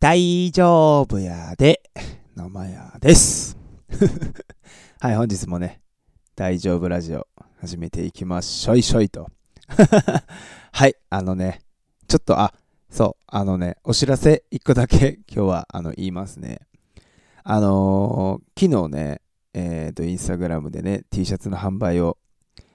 [0.00, 1.82] 大丈夫やで、
[2.36, 3.58] 野間やです。
[5.00, 5.80] はい、本日もね、
[6.36, 7.26] 大丈夫ラジオ
[7.60, 9.26] 始めていきましょいしょいと。
[10.70, 11.62] はい、あのね、
[12.06, 12.54] ちょっと、あ、
[12.88, 16.60] そう、あのね、お知らせ一個だけ今日はあの言いますね。
[17.42, 19.20] あのー昨日ね、
[19.52, 22.18] えっ、と、インスタグラムでね、T シャツの販売を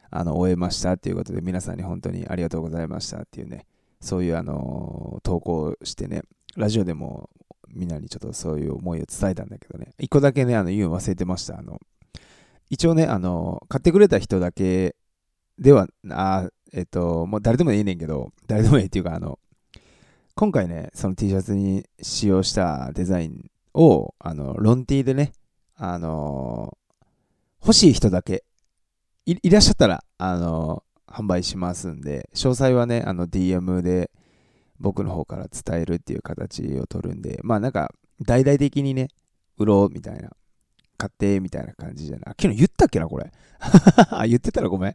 [0.09, 3.65] あの終えましたっていうことで、皆さんに本当にありがとうございましたっていうね、
[4.01, 6.23] そういうあのー投稿してね、
[6.55, 7.29] ラジオでも
[7.69, 11.57] みんなにちょっとそういう思いを伝えたんだけどね、一個だけね、あの言うの忘れてました。
[11.57, 11.79] あの、
[12.69, 14.95] 一応ね、あの、買ってくれた人だけ
[15.59, 19.39] では、あえっ、と、もう誰でもいいねんけど、誰でもいいっていうか、あの、
[20.35, 25.33] 今回ね、その T シャツに使用したデザインを、あの、ロン T でね、
[25.75, 26.77] あの、
[27.61, 28.43] 欲しい人だけ
[29.25, 34.11] いいらっしゃったら、あの、販売しますんで、詳細はね、あの、DM で
[34.79, 39.09] 僕の方から伝えるっていう形を取るんで、まあなんか、大々的にね、
[39.57, 40.31] 売ろうみたいな、
[40.97, 42.23] 買ってみたいな感じじゃない。
[42.27, 43.31] あ昨日言ったっけな、これ。
[44.11, 44.93] あ、言ってたらごめん。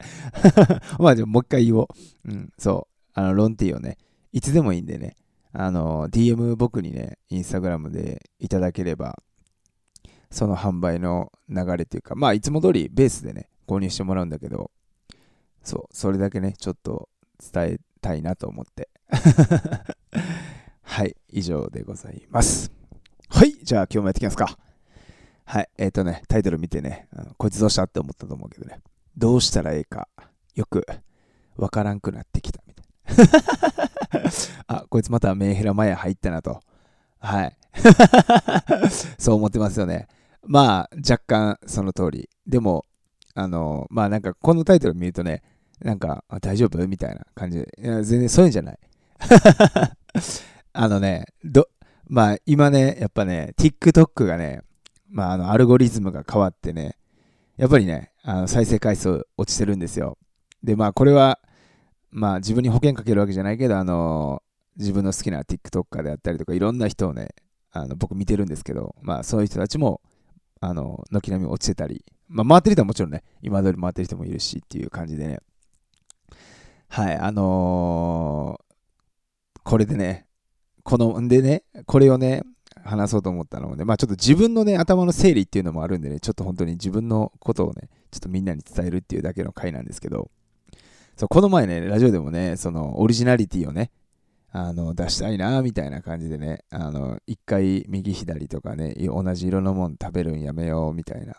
[0.99, 1.89] まあでももう一回言おう。
[2.25, 3.11] うん、そう。
[3.15, 3.99] あの、ロンティーをね、
[4.33, 5.17] いつでもいいんでね、
[5.53, 9.21] あの、DM 僕にね、インスタグラムでいただければ、
[10.31, 14.71] その販売の流れというか、まあいつも通りベースでね、購入してもらうんだけど、
[15.63, 17.09] そう、それだけね、ちょっと
[17.53, 18.89] 伝えたいなと思って。
[20.83, 22.73] はい、以上でございます。
[23.29, 24.59] はい、じゃあ今日もやっていきますか。
[25.45, 28.81] はい、えっ、とね、タイトル見てね、うんこいつどうしたって思ったと思うけどね、
[29.17, 30.09] どうしたらええか、
[30.55, 30.87] よく
[31.57, 32.87] わからんくなってきたみたい
[34.23, 34.31] な。
[34.67, 36.61] あ、こいつまたメンヘラマヤ入ったなと。
[37.19, 37.57] はい。
[39.19, 40.09] そう思ってますよね。
[40.43, 42.31] まあ、若干その通り。
[42.47, 42.85] でも、
[43.35, 45.43] あの、まあなんかこのタイトル見るとね、
[45.81, 46.87] なんか大丈夫？
[46.87, 47.69] みたいな感じで。
[47.81, 48.79] 全然そういうんじゃない。
[50.73, 51.69] あのね、ど、
[52.07, 54.63] まあ今ね、やっぱね、TikTok がね、
[55.11, 56.97] まああのアルゴリズムが変わってね、
[57.57, 60.19] やっぱりね、あの再生回数落ちてるんですよ。
[60.63, 61.41] で、まあこれは、
[62.11, 64.43] まあ自分に保険かけるわけじゃないけど、あの、
[64.77, 67.31] 自分の好きな TikToker であったりとか、いろんな人をね、
[67.71, 70.01] あの僕見てるんですけど、まあそういう人たちも、
[70.61, 75.41] あの、軒並み落ちてたり、まあ回ってる人はもちろんね、今通り回ってる人もいるしっていう感じでね、
[76.89, 78.69] はい、あのー
[79.69, 80.27] これでね、
[80.83, 82.43] この、んでね、これをね、
[82.83, 90.31] 話そうと思ったのもね、まあちょっと自分のね、頭の整理っていうのもあるんでね、ちょっと本当に自分のことをね、ちょっとみんなに伝えるっていうだけの回なんですけど、
[91.19, 93.91] そう、この前ね、ラジオでもね、そのオリジナリティをね、
[94.51, 101.35] あの、出したいな、みたいな感じでね、あの、一回右左とかね、同じ色のもん食べるんやめよう、みたいな。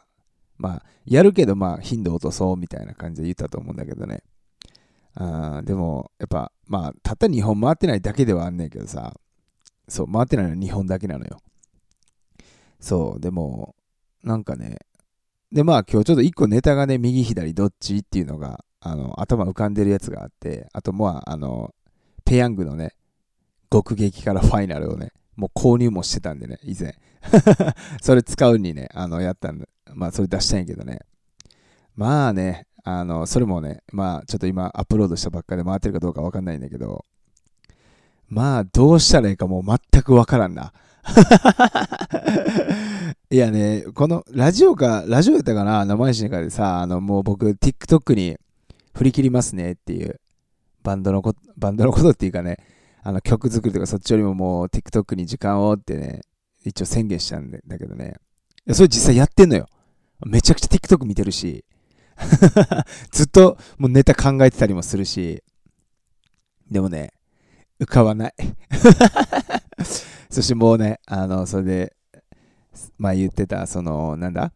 [0.59, 4.21] まあ、やるけど、まあ、頻度落とそう、みたいな感じで言ったと思うんだけどね。
[5.21, 9.13] あーでも、やっぱ、まあ、たった2本回ってないだけではあんねんけどさ、
[9.89, 11.41] そう、回ってないのは2本だけなのよ。
[12.79, 13.75] そう、でも、
[14.23, 14.77] なんかね、
[15.51, 21.73] で、まあ今日ちょっと1個ネタがね、右左どっちっていうのが、あの、頭浮かんでるやつがあって、あと、まあ、あの、
[22.23, 22.93] ペヤングのね、
[23.69, 26.95] 極激からファイナルをね、もう購入もしてたんでね、以前。
[28.01, 30.99] それ使うにね、あの、やったんで、まあ、それ出したんやけどね。
[31.95, 37.05] まあね、あの、それもね、まあ、ちょっと今、アップロードしたばっかで回ってるかどうかわかんないんだけど、
[38.27, 40.73] まあ、どうしたらいいかもう全くわからんな。
[43.31, 48.37] いやね、このラジオか、ラジオやったかな、生配信かでさ、あの、もう僕、TikTok に
[48.93, 50.19] 振り切りますねっていう、
[50.83, 52.57] バンドのこと、バンドのことっていうかね、
[53.01, 56.21] あの曲作りとかそっちよりももう TikTok に時間をってね、
[56.65, 58.15] 一応宣言したんだけどね。
[58.71, 59.67] それ実際やってんのよ。
[60.25, 61.63] めちゃくちゃ TikTok 見てるし、
[63.11, 65.43] ずっともうネタ考えてたりもするし、
[66.69, 67.13] でもね、
[67.79, 68.33] 浮かばない。
[70.29, 71.95] そしてもうね、あの、それで、
[72.97, 74.53] まあ言ってた、その、なんだ？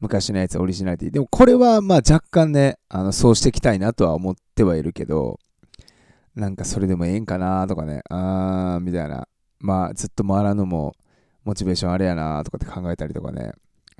[0.00, 1.10] 昔のやつオリジナリティ。
[1.10, 5.38] でもこれはまあ若干ね、あの、そうしていきたいなとは思ってはいるけど、
[6.34, 9.28] なんかそれでもええんかなとかね、あー、みたいな。
[9.60, 10.94] まあずっと回らんのも、
[11.44, 13.52] モチベーションあれやなとかって考えたりとかね、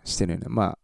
[0.04, 0.46] してるよね。
[0.48, 0.76] ま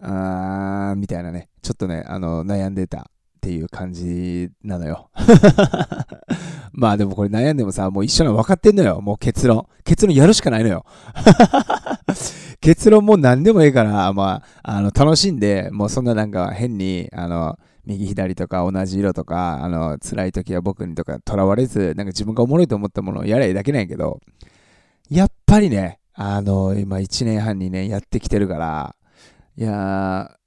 [0.00, 3.02] あー、みたいなね、ちょっとね、あの、悩んでたっ
[3.40, 5.10] ていう感じなのよ。
[6.72, 9.00] まあでもこれ悩んでもさ、もう一緒なの分かってんのよ。
[9.00, 9.66] もう結論。
[9.84, 10.84] 結論やるしかないのよ。
[12.60, 24.20] 結論もう何でもいいから、まあ、あの、楽しんで、もうそんななんか変に、あの、右左とか同じ色とか、あの、辛い時は僕にとか囚われず、なんか自分がおもろいと思ったものをやれだけなんやけど、
[25.08, 28.94] やっぱりね、あの、今1年半にね、やってきてるから、
[29.60, 30.38] いや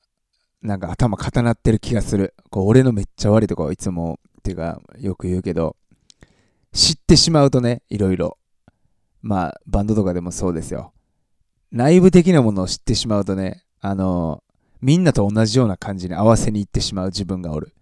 [0.63, 2.33] ー、なんか頭固なってる気がする。
[2.49, 5.75] こう、俺のめっちゃ悪いとこいつも、っていうか、よく言うけど、
[6.71, 8.39] 知ってしまうとね、いろいろ。
[9.21, 10.93] まあ、バンドとかでもそうですよ。
[11.71, 14.43] 内部的なものを知ってしまうとね、あの
[14.81, 17.75] みんなと同じような感じに合わせに行ってしまう自分がおる。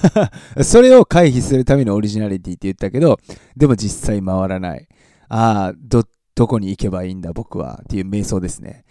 [0.62, 3.18] それを回避するためのオリジナリティって言ったけど、
[3.56, 4.86] でも実際回らない。
[5.28, 8.84] ああ、どっ、どこに行けばいいんだ僕はっていう瞑想ですね。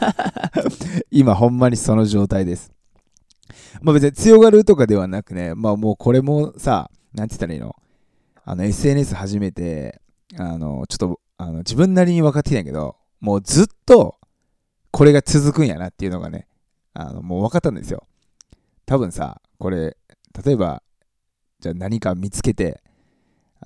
[1.10, 2.70] 今ほんまにその状態です。
[3.80, 7.74] まあ別に強がるとかではなくね、まあもうこれもさ、なんて言ったらいいの？
[8.44, 10.02] あの SNS 始めて、
[10.36, 14.18] あの、ちょっと、あの自分なりに分かってきたんやけど、もうずっと
[14.90, 16.46] これが続くんやなっていうのがね、
[16.92, 18.06] あの、もう分かったんですよ。
[18.84, 19.96] 多分さ、これ、
[20.44, 20.82] 例えば、
[21.60, 22.82] じゃあ何か見つけて、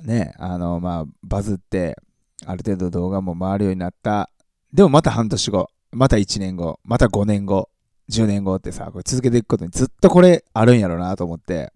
[0.02, 1.96] ね、あの、まあ、バズって、
[2.46, 4.30] ある程度動画も回るようになった。
[4.72, 7.68] でもまた半年後、また1年後、また5年後、
[8.10, 11.72] 10年後ってさ、これ続けていくことにずっとこれあるんやろうなと思って。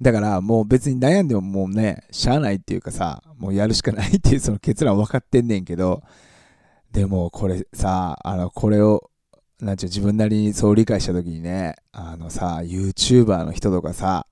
[0.00, 6.02] だからもう別に悩んでももうね、しゃあないっていうかさ、もうやるしかないっていうその結論分かってんねんけど、
[6.90, 9.10] でもこれさ、あの、これを、
[9.60, 14.26] なんちゅう、自分なりにそう理解したときにね、あのさ、YouTuber の人とかさ、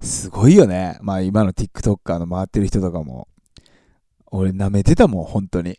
[0.00, 0.98] すごいよね。
[1.02, 3.28] まあ今の TikToker の回ってる人とかも。
[4.36, 5.78] 俺舐めてたもん、本当に。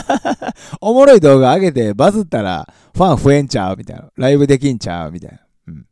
[0.80, 4.08] おもろい動画上げてバズったらファン増えんちゃうみたいな。
[4.16, 5.38] ライブできんちゃうみたいな。
[5.68, 5.86] うん。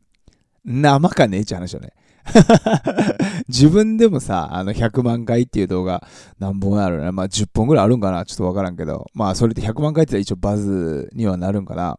[0.65, 1.93] 生かねえっちゃう話よね。
[3.49, 6.07] 自分でもさ、あの100万回っていう動画
[6.39, 9.07] 何本あるのまあ10本ぐらいあるんかなちょっとわからんけど。
[9.13, 11.99] まあそれで100万回って言ったら一応バズにはなるんかな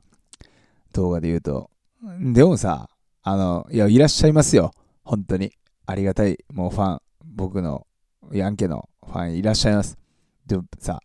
[0.93, 1.69] 動画で言うと。
[2.19, 2.89] でもさ、
[3.21, 4.71] あの、いや、いらっしゃいますよ。
[5.03, 5.51] 本当に。
[5.85, 6.39] ありがたい。
[6.51, 7.85] もうファン、僕の
[8.31, 9.97] ヤンケのファンいらっしゃいます。
[10.45, 11.01] でもさ、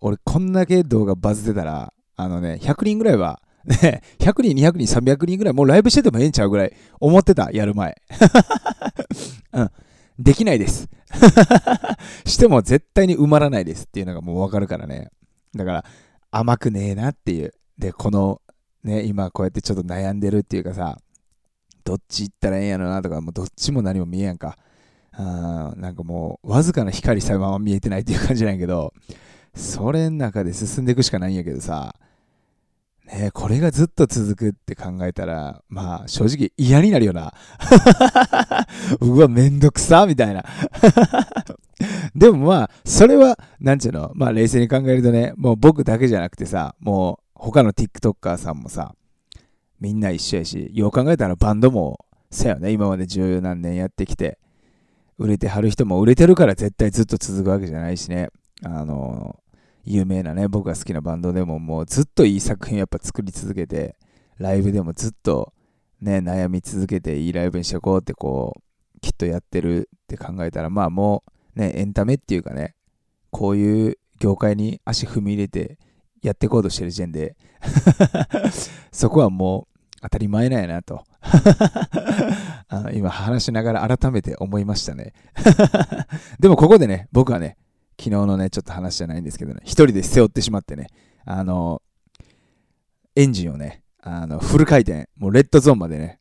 [0.00, 8.00] 俺こんだけ動画バズってたら、あのね、100人ぐらいは ね、100人、200人、300人ぐらい、もうライブしててもええんちゃうぐらい思ってた、やる前。
[9.52, 9.70] うん。
[10.18, 10.88] できないです。
[12.24, 15.10] しても絶対に埋まらないですっていうのがもうわかるからね。
[15.54, 15.84] だから、
[16.30, 17.52] 甘くねえなっていう。
[17.76, 18.40] で、この、
[18.84, 20.98] ね、今こうやってちょっと悩んでるっていうかさ、
[21.82, 24.56] どっち行ったらええんやろなとか、もうどっちも何も見えやんか。
[25.18, 28.92] あなんかもう、わずかな光さえまま見えてないっていう感じなんやけど、
[29.54, 31.94] それの中で進んでいくしかないんやけどさ、
[33.06, 37.32] ね、これがずっと続くって考えたら、まあ正直嫌になるよな。
[39.00, 40.44] うわ、めんどくさみたいな。
[42.14, 48.94] でもまあ、それは、なんちゅうの、まあ冷静に考えるとね、もう僕だけじゃなくてさ、もう他の TikToker さんもさ、
[49.80, 54.38] みんな一緒やし、よう考えたらバンドも、さよね、今まで十何年やってきて、
[55.18, 58.28] 売れてはる人も売れてるから絶対ずっと続くわけじゃないしね。
[58.62, 59.38] あの
[59.84, 63.96] 有名なね、僕が好きなバンドでももうずっといい作品やっぱ作り続けて、
[64.38, 65.52] ライブでもずっと
[66.00, 71.22] ね、悩み続けていいライブにしていこうってこう、きっとやってるって考えたら、まあも
[71.54, 72.74] うね、エンタメっていうかね、
[73.30, 75.78] こういう業界に足踏み入れて
[76.22, 77.36] やっていこうとしてる時点で
[78.90, 81.04] そこはもう当たり前なんやなと
[82.68, 85.12] あの今話しながら改めて思いましたね
[86.40, 87.56] でもここでね、僕はね、
[87.98, 90.88] 昨日のね、ちょっと話じゃないんですけどね、一人で背負ってしまってね、
[91.24, 91.80] あの、
[93.14, 96.20] エンジンをね、あの、フル回転、もうレッドゾーンまでね、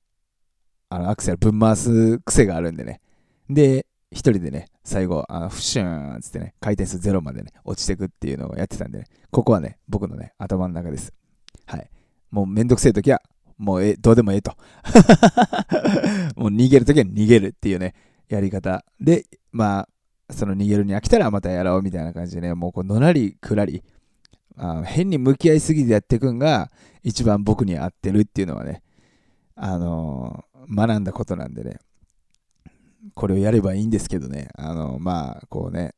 [0.89, 3.01] あの、アクセルぶん回す癖があるんでね。
[3.49, 11.11] で、一人でね、最後、あのフシューンつってね、回転数ゼロまでね、落ちてくっていうのをやってたんでね、ここはね、僕のね、頭の中です。
[11.65, 11.89] はい。
[12.31, 13.21] もうめんどくせえ時は、
[13.57, 14.55] もうえ、どうでもええと。
[16.35, 17.93] もう逃げる時は逃げるっていうね、
[18.27, 18.83] やり方。
[18.99, 19.87] で、ま
[20.29, 23.83] あ、その逃げるに飽きたらまたやろうみたいな感じでね、もうこうのらりくらり、
[24.57, 26.71] あ変に向き合いすぎてやっていくんが
[27.03, 28.81] 一番僕に合ってるっていうのはね、
[29.55, 31.79] あのー、学んだことなんでね、
[33.13, 35.93] これをやればいいんですけどね、あのー、まあ、こうね、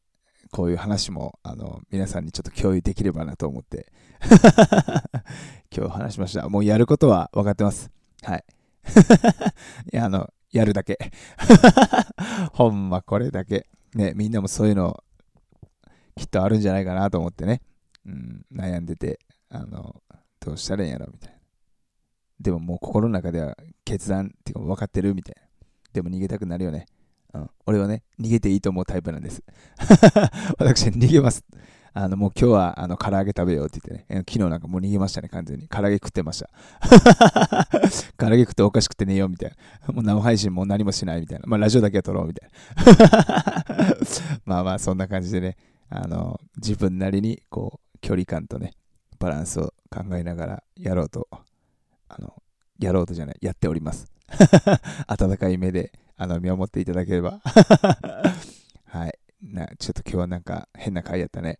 [0.51, 3.91] こういう話も、あの、皆さんにちょっと共有できればなと思って
[5.75, 6.47] 今日話しました。
[6.49, 7.91] もうやることは分かってます。
[8.23, 8.45] はい。
[9.93, 10.97] いや、あの、やるだけ。
[12.53, 13.67] ほんまこれだけ。
[13.93, 15.03] ね、みんなもそういうの
[16.15, 17.61] きっとあるんじゃないかなと思ってね、
[18.05, 20.01] うん、悩んでて、あの、
[20.39, 21.37] どうしたらいいんやろみたいな。
[22.39, 25.47] でももう心の中では決断っていうか分かってるみたいな。
[25.93, 26.85] でも逃げたくなるよね。
[27.41, 29.43] うん、俺はね、逃げていいと思うタイプなんです。
[30.57, 31.43] 私、逃げます。
[31.93, 35.67] あの、もう今日は、あの、唐揚げ食べようって言ってね、昨日なんかもう逃げましたね、完全に。
[35.67, 36.49] 唐揚げ食ってました。
[38.17, 39.51] 唐揚げ食っておかしくて寝ようみたい
[39.87, 39.93] な。
[39.93, 41.45] もう生配信も何もしないみたいな。
[41.47, 43.65] まあ、ラジオだけは撮ろうみたいな。
[44.45, 45.57] まあまあ、そんな感じでね、
[45.89, 48.73] あの、自分なりに、こう、距離感とね、
[49.17, 51.27] バランスを考えながらやろうと、
[52.09, 52.35] あの、
[52.77, 54.05] やろうとじゃない、やっております。
[55.07, 57.39] 温かい目で、あの、見守っていただければ。
[58.85, 59.19] はい。
[59.39, 61.59] なちょっと今日はなんか変な回やったね。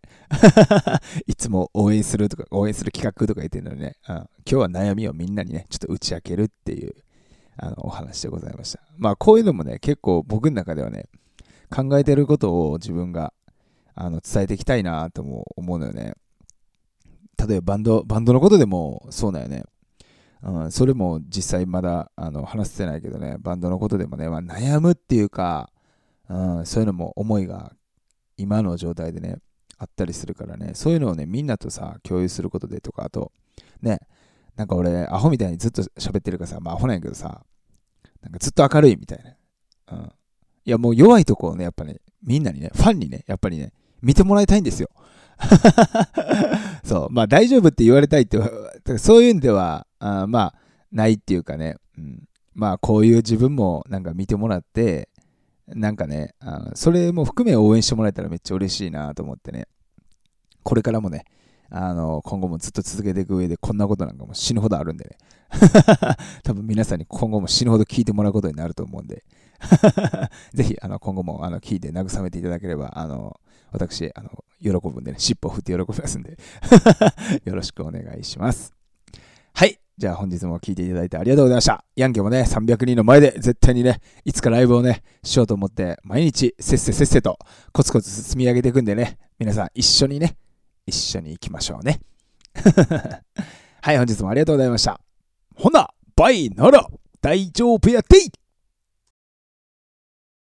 [1.28, 6.92] いつも応援するとか、応援する企画とか言ってるのにね、うん、今日は悩みをみんなにね、ちょっと打ち明けるっていう
[7.56, 8.80] あのお話でございました。
[8.96, 11.04] まあこういうのもね、結構僕の中ではね、
[11.70, 13.32] 考えてることを自分が
[13.94, 16.14] あの伝えていきたいなとも思うのよね。
[17.46, 19.62] 例えばバンド、バンドのことでもそうだよね。
[20.42, 25.70] うん、それも実際まだあの話せてないけどね、バンドのことでもね、まあ、悩むっていうか、
[26.28, 27.72] うん、そういうのも思いが
[28.36, 29.38] 今の状態でね、
[29.78, 33.32] あったりするからね、そういうのをね、みんなとさ、共有することでとか、あと、
[33.82, 34.00] ね、
[34.56, 37.44] なんか俺、アホみたいにずっと喋ってるからさ、まあアホなんやけどさ、
[38.22, 39.22] なんかずっと明るいみたい
[39.88, 39.96] な。
[39.98, 40.12] うん。
[40.64, 44.90] いや、もう弱いとこをね、やっぱね、みんなにね、ファンにね、やっぱりね、見てもらいたいんですよ。
[46.84, 48.38] そう、まあ大丈夫って言われたいって、
[48.98, 50.54] そういうんでは、あまあ、
[50.92, 55.08] ないっていうかね、うん、まあこういう自分もなんか見てもらって、
[55.66, 59.68] なんかね、あそれも含め応援してもらえたらめっちゃ嬉しいなと思ってね、
[60.62, 61.24] これからもね、
[61.70, 65.16] あの今後もずっと続けていく上でこんなことなんかも死ぬほどあるんでね。
[66.42, 69.24] 多分皆さんに今後も死ぬほど聞いてもらうことになると思うんで。
[70.54, 73.40] ぜひあの今後もあの聞いて慰めていただければあの
[73.72, 76.36] 私あの喜ぶんでね尻尾を振って喜びますんで
[77.44, 78.72] よろしくお願いします
[79.54, 81.84] はいじゃあ本日も聴いていただいてありがとうございました。
[81.96, 87.36] ヤンケもね、300人の前で絶対にね、いつかライブをね、しようと思って、毎日せっせせっせと
[87.72, 90.36] コツコツ積み上げていくんでね、皆さん一緒にね、
[90.86, 91.98] 一緒に行きましょうね。
[93.82, 95.00] はい、本日もありがとうございました。
[95.56, 96.86] ほな、バイなら
[97.20, 98.30] 大丈夫やってい